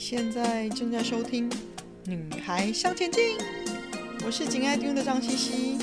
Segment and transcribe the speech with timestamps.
[0.00, 1.50] 现在正在收听
[2.06, 3.36] 《女孩向前进》，
[4.24, 5.78] 我是紧爱听的张茜茜，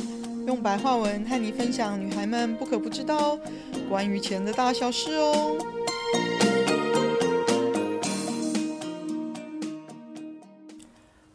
[0.48, 3.38] 用白话文和你分享女孩们不可不知道
[3.88, 5.56] 关于钱的大小事哦。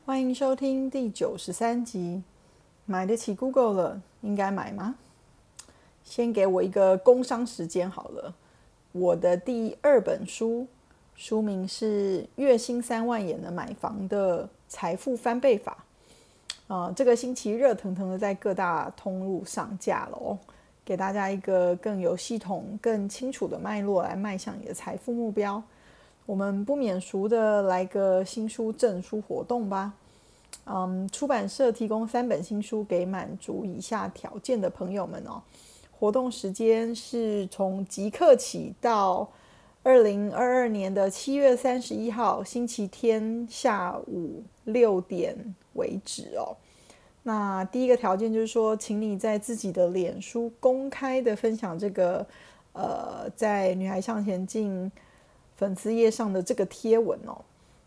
[0.04, 2.24] 欢迎收听第九十三集。
[2.84, 4.96] 买得起 Google 了，应该买吗？
[6.02, 8.34] 先给我一个工商时间好了。
[8.90, 10.66] 我的第二本书。
[11.14, 15.84] 书名是《月薪三万也能买房的财富翻倍法》
[16.74, 20.36] 啊、呃，这个星期热腾腾的在各大通路上架了哦，
[20.84, 25.62] 给大家一个更有系统、更清楚的脉络来迈向你的财富目标。
[26.26, 29.92] 我们不免俗的来个新书证书活动吧。
[30.64, 35.40] 嗯，出版社提供三本新书给满足以下条件的朋友们哦。
[35.92, 39.28] 活动时间是从即刻起到。
[39.84, 45.36] 二零二二年的七月三十一号星期天下午六点
[45.72, 46.56] 为止哦。
[47.24, 52.24] 那第一个条件就是说，请你在自己的脸书公开的分享这个
[52.72, 54.90] 呃，在女孩向前进
[55.56, 57.44] 粉丝页上的这个贴文哦。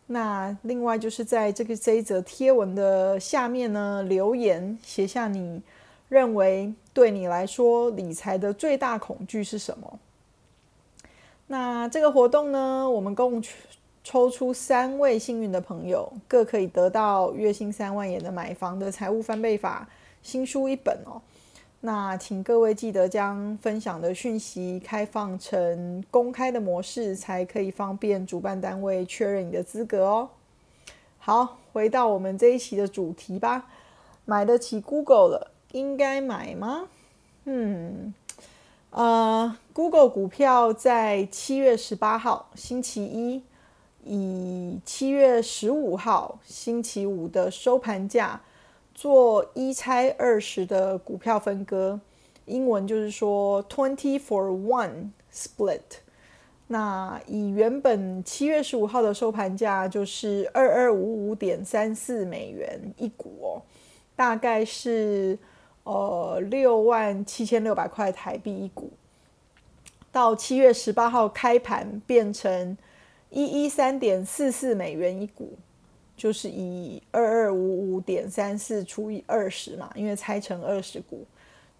[0.08, 5.62] 那另外就是在这个这一则贴文的下面呢，留言写下你
[6.10, 10.00] 认为对你来说理财的最大恐惧是什么。
[11.48, 13.42] 那这个活动呢，我们共
[14.04, 19.88] 抽出三位幸运的朋友，各可以得到月薪三万也能买房的财务翻倍法
[20.22, 21.22] 新书一本哦。
[21.82, 30.30] 那请各位记得将分享的讯息开放成公开的模式，才可以方便主办单位确认你的资格哦。
[31.20, 33.68] 好，回到我们这一期的主题吧，
[34.26, 36.88] 买得起 Google 了，应该买吗？
[37.44, 38.16] 嗯。
[38.96, 43.44] 呃，Google 股票在七月十八号星期一，
[44.06, 48.40] 以七月十五号星期五的收盘价
[48.94, 52.00] 做一拆二十的股票分割，
[52.46, 55.82] 英文就是说 twenty for one split。
[56.68, 63.62] 那以原本七月十五号的收盘价就是二二五五点三四美元一股哦，
[64.16, 65.38] 大概是。
[65.86, 68.92] 呃，六万七千六百块台币一股，
[70.12, 72.76] 到七月十八号开盘变成
[73.30, 75.54] 一一三点四四美元一股，
[76.18, 81.24] 就是以二二五五点三四除以二十嘛，因为拆成二十股，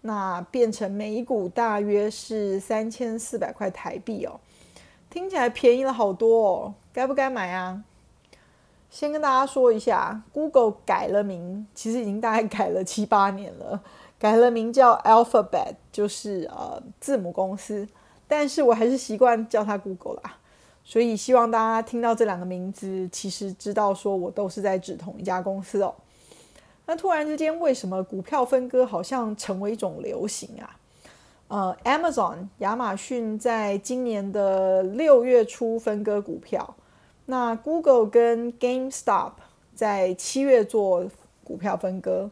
[0.02, 4.38] 那变成每一股大约是三千四百块台币哦，
[5.10, 7.82] 听起来便宜了好多哦，该不该买啊？
[8.96, 13.78] 先跟大家说一下，Google 改了名，其实已经大概改了七八年了，
[14.18, 17.86] 改了名叫 Alphabet，就是呃字母公司，
[18.26, 20.38] 但是我还是习惯叫它 Google 啦。
[20.82, 25.94] 所以希望大家听到这两个名字，其实知道说我都是在指同一家公司哦。
[26.86, 30.74] 那突然之间，为什么股票分割好像成为一种流行啊？
[31.48, 36.74] 呃，Amazon 亚马逊在今年的六月初分割股票。
[37.26, 39.32] 那 Google 跟 GameStop
[39.74, 41.06] 在七月做
[41.44, 42.30] 股票分割，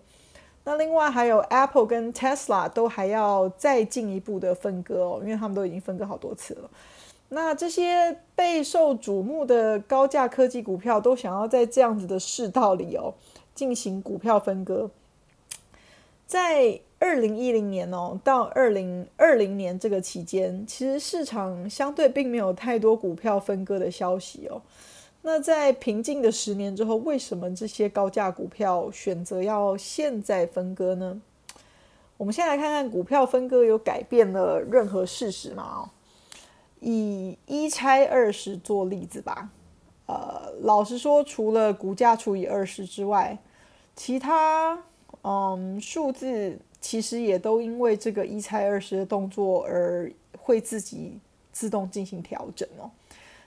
[0.65, 6.71] 那另外还有 Apple 跟 Tesla 都还要再进一步的分割哦，因为他们都已经分割好多次了。
[7.28, 13.12] 那这些备受瞩目的高价科技股票都想要在这样子的世道里哦
[13.55, 14.91] 进行股票分割，
[16.26, 16.81] 在。
[17.04, 24.62] 二零一零年哦，到二零二零年这个期间，其实市场相对并没有太多股票分割的消息哦。
[25.20, 31.20] 那在平静的十年之后，为什么这些高价股票选择要现在分割呢？
[32.16, 35.62] 我们先来看看股票分割有改变了任何事实吗？
[35.62, 35.91] 哦，
[36.81, 39.50] 以一拆二十做例子吧。
[40.06, 43.37] 呃，老实说，除了股价除以二十之外，
[43.94, 44.82] 其他
[45.20, 46.59] 嗯数字。
[46.84, 51.19] 其实也都因为这个一拆二十的动作而会自己
[51.50, 52.91] 自动进行调整哦。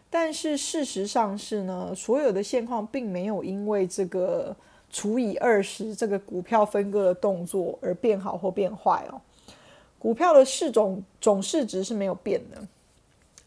[0.10, 4.56] 但是事实上是呢，所有的现况并没有因为这个
[4.90, 9.22] 除以二十这个股票分割的动作而变好或变坏哦。
[10.00, 12.68] 股票的市总总市值是没有变的，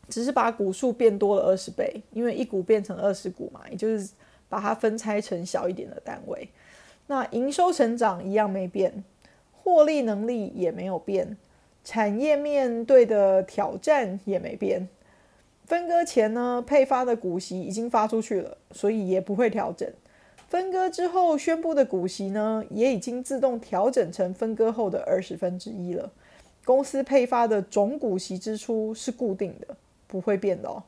[0.08, 4.08] 只是把股数变多了二十倍，因为一股变成二十股嘛，也就是
[4.48, 6.48] 把它分拆成小一点的单位。
[7.08, 9.02] 那营收成长一样没变。
[9.70, 11.36] 获利能力也没有变，
[11.84, 14.88] 产业面对的挑战也没变。
[15.64, 19.88] 分割前呢，配发的股息已经发出去了，所以也不会调整。
[20.48, 26.10] 分割之后宣布的股息呢，也已经自动调整成分割后的二十分之一了。
[26.64, 29.76] 公司配发的总股息支出是固定的，
[30.08, 30.82] 不会变的哦。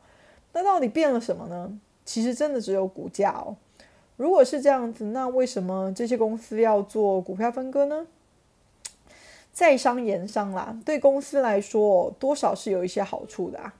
[0.52, 1.78] 那到底变了什么呢？
[2.04, 3.54] 其实真的只有股价哦。
[4.16, 8.04] 如果是这样子，那为什么这些公司要做股票分割呢？
[9.52, 13.74] 在商言商啦，对公司来说，多少是有一些好处的啊。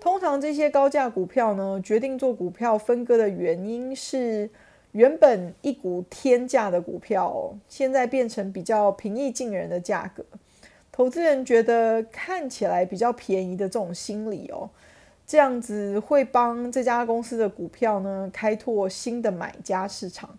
[0.00, 4.48] 通常这些高价股票呢，决定做股票分割的原因是，
[4.92, 10.24] 原本一股天价的股票，现在变成比较平易近人的价格。
[10.90, 14.70] 投资人觉得看起来比较便宜的这种心理哦，
[15.26, 20.38] 这样子会帮这家公司的股票呢，开拓新的买家市场。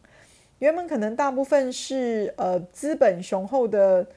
[0.58, 4.08] 原本可能大部分是呃资本雄厚的。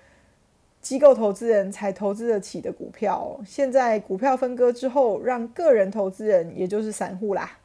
[0.86, 7.58] 机构投资人才投资得起的股票，现在股票分割之后，让个人投资人，也就是散户啦，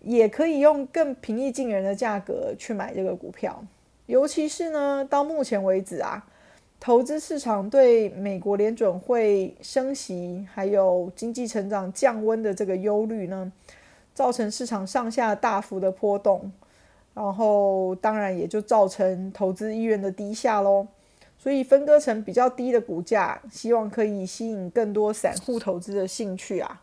[0.00, 3.64] 也可以用更平易近人的价格去买这个股票。
[4.04, 6.26] 尤其是呢，到目前为止啊，
[6.78, 13.50] 投资市场对美国联准会升息，还有经济成长降温的这个忧虑呢，
[14.12, 16.52] 造成市场上下大幅的波动，
[17.14, 20.86] 然后当然也就造成投资意愿的低下喽。
[21.42, 26.80] 所以分割成比较低的股价，希望可以吸引更多散户投资的兴趣啊。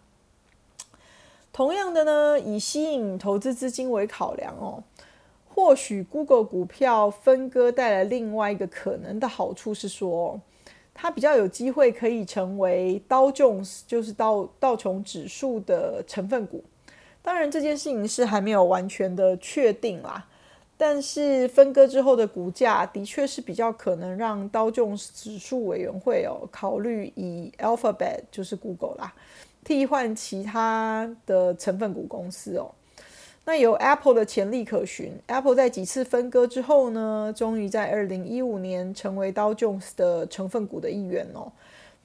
[1.54, 4.84] 同样的呢，以吸引投资资金为考量哦，
[5.48, 10.42] 或许 Google 股票分割带来另外一个可能的好处是说，
[10.94, 16.62] 它比较有机会可以成为道琼斯，就是道道琼指数的成分股。
[17.22, 20.28] 当然，这件事情是还没有完全的确定啦。
[20.82, 29.14] 但是分割之后的股价的确是比较可能让道琼斯指数委员会哦考虑以 Alphabet 就是 Google 啦
[29.66, 32.72] 替换其他的成分股公司哦。
[33.44, 41.52] 那有 Apple 的潜力可循，Apple 在几次分割之后呢，终于在二零一五年成为道琼斯的成分股的一员哦。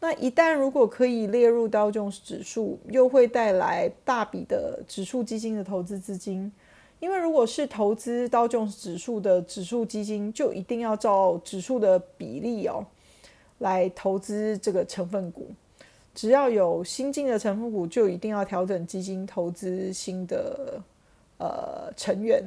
[0.00, 6.52] 那一旦如果可以列入道琼斯指数，又会带来大笔的指数基金的投资资金。
[7.04, 12.82] 因为如果是投资道琼指数的指数基金，就一定要照指数的比例哦
[13.58, 15.50] 来投资这个成分股。
[16.14, 20.80] 只要有新进的成分股，就一定要调整基金投资新的
[21.36, 22.42] 呃成员。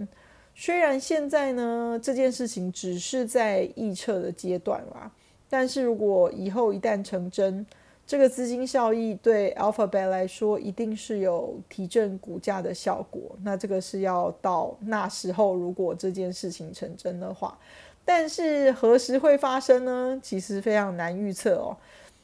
[0.55, 5.11] 虽然现在呢这件事情只是在预测的阶段啦，
[5.47, 7.63] 但是如果以后一旦成真，
[8.07, 13.21] 这个资金效益对 Alphabet 来说一定是有提振股价的效果。
[13.43, 17.59] 那这个是要到那时候，如果这件事情成真的话，
[18.05, 20.17] 但是何时会发生呢？
[20.23, 21.75] 其实非常难预测哦。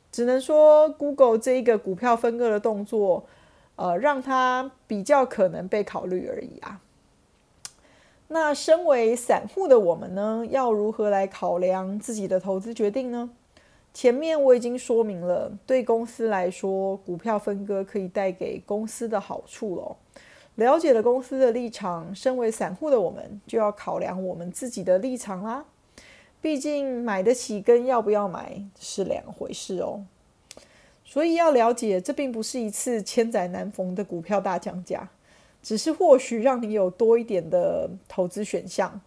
[0.10, 3.26] 只能说 Google 这一个股票分割的动作，
[3.76, 6.80] 呃，让它比较可能被考虑而已啊。
[8.30, 13.30] 那身为散户的我们呢，要如何来考量自己的投资决定呢？
[13.94, 19.96] 前面我已经说明了，对公司来说，股票分割可以带给公司的好处了。
[20.56, 25.66] 了解了公司的立场，身为散户的我们就要考量我们自己的立场啦。
[26.42, 30.04] 毕竟买得起跟要不要买是两回事哦。
[31.06, 35.08] 所以要了解，这并不是一次千载难逢的股票大降价，
[35.62, 39.00] 只是或许让你有多一点的投资选项。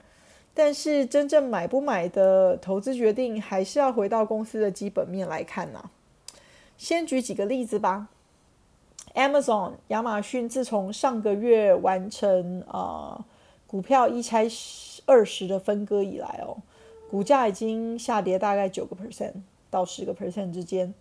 [0.58, 5.90] 但是真正买不买的投资决定，还是要回到公司的基本面来看呐、啊。
[6.78, 8.08] 先举几个例子吧。
[9.14, 12.72] Amazon 亚马逊自从上个月完成啊、
[13.18, 13.24] 呃、
[13.66, 14.48] 股票一拆
[15.04, 16.56] 二十的分割以来哦，
[17.10, 19.34] 股价已经下跌大概九个 percent
[19.68, 20.94] 到十个 percent 之间。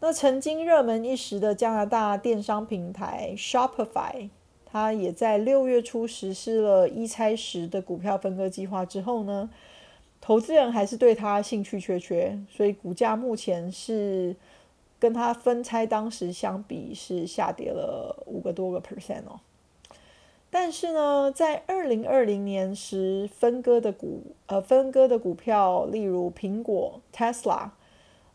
[0.00, 4.28] 那曾经热门一时的加拿大电商平台 Shopify。
[4.70, 9.50] 他也在六月初实施了一拆十的股票分割计划之后呢，
[10.20, 14.36] 投资人还是对他兴趣缺缺，所以股价目前是
[14.98, 19.40] 跟他分拆当时相比是下跌了五个多个 percent 哦。
[20.52, 27.70] 但是呢，在二零二零年时分割的股呃分割的股票，例如苹果、Tesla，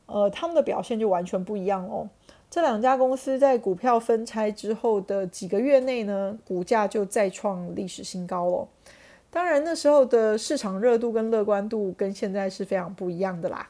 [0.06, 2.10] 呃，他们的表现就完全不一样哦。
[2.56, 8.68] 这两家公司在股票分拆之后的几个月内呢，股价就再创历史新高了。
[9.30, 13.70] 当然，那时候的市场热度跟乐观度跟现在是非常不一样的啦。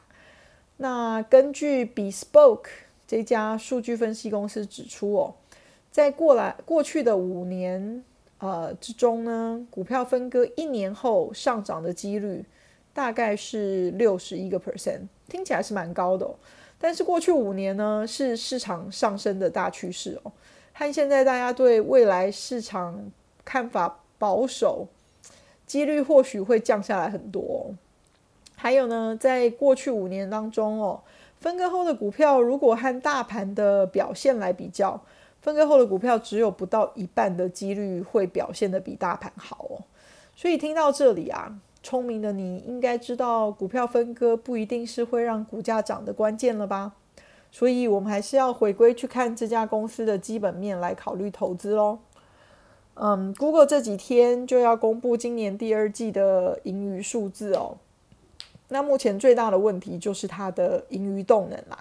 [0.76, 2.68] 那根据 Bespoke
[3.08, 5.34] 这家数据分析公司指出哦，
[5.90, 8.04] 在过来过去的五年
[8.38, 12.44] 呃之中呢，股票分割一年后上涨的几率
[12.94, 16.36] 大概是六十一个 percent，听起来是蛮高的哦。
[16.78, 20.32] 但是过去五年呢，是市场上升的大趋势哦。
[20.72, 23.10] 和现在大家对未来市场
[23.44, 24.86] 看法保守，
[25.66, 27.74] 几率或许会降下来很多。
[28.54, 31.00] 还有呢，在过去五年当中哦，
[31.40, 35.00] 分割后的股票如果和大盘的表现来比较，
[35.40, 39.80] 分割后的股票只有不到一半的几率会表现得比大盘好哦。
[40.34, 46.94] 所以听到这里啊，聪明的你应该知道，股票分割不一定是会让股价涨的关键了吧？
[47.52, 52.00] 所以我们还是要回归去看这家公司的基本面来考虑投资喽。
[52.94, 57.76] 嗯，Google 这几天就要公布今年第二季的盈余数字哦。
[58.68, 61.78] 那目前最大的问题就是它的盈余动能啦。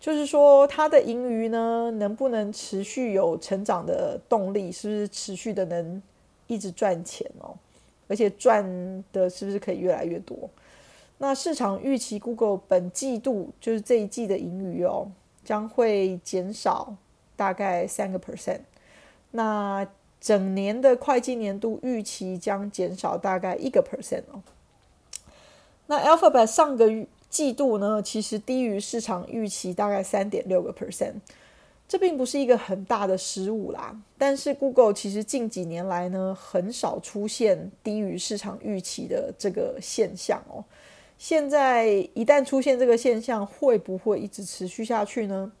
[0.00, 4.70] 就是说，它的盈余呢，能不能持续有成长的动力？
[4.72, 6.02] 是不是持续的能
[6.46, 7.54] 一直赚钱哦？
[8.08, 8.64] 而且赚
[9.12, 10.50] 的是不是可以越来越多？
[11.18, 15.10] 那市场预期 Google 本季度就是这一季的盈余哦，
[15.44, 16.94] 将会减少
[17.34, 18.60] 大概三个 percent。
[19.30, 19.86] 那
[20.20, 24.42] 整年的会计年度预期将减少大概一个 percent 哦。
[25.86, 27.06] 那 Alphabet 上个。
[27.28, 31.14] 季度呢，其实低于市场预期大概三点六个 percent，
[31.88, 33.96] 这并不是一个很大的失误啦。
[34.18, 40.64] 但是 Google 其实近几年来呢，很少出现低于市场预期的这个现象哦。
[41.18, 45.52] 现在一旦出现这个现象，会不会一直持续下去呢？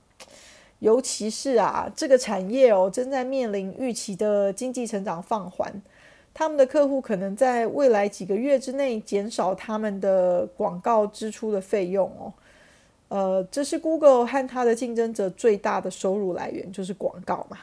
[0.80, 5.72] 尤其是啊，这个产业哦，正在面临预期的经济成长放缓。
[6.34, 12.30] 他们的客户可能在未来几个月之内减少他们的广告支出的费用哦，
[13.08, 17.58] 呃，这是 Google 和它的竞争者最大的收入来源，就是广告嘛。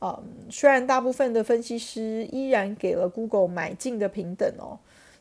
[0.00, 4.78] 嗯，虽然大部分的分析师依然给了 Google 买进的平等哦，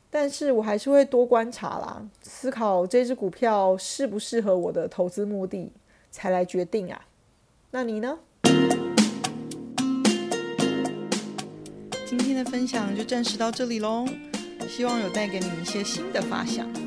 [0.10, 5.72] 但是我还是会多观察啦，思考这只股票适不适合我的投资目的，
[6.12, 7.06] 才来决定啊。
[7.72, 8.20] 那你呢？
[12.06, 14.06] 今天的分享就暂时到这里喽，
[14.68, 16.87] 希望有带给你一些新的发想。